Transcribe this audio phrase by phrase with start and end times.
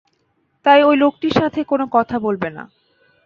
[0.65, 2.63] তাই ঐ লোকটির সাথে কোন কথা বলবে না।